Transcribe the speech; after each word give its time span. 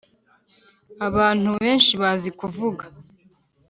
abantu 1.07 1.49
benshi 1.63 1.91
bazi 2.01 2.29
kuvuga 2.39 2.83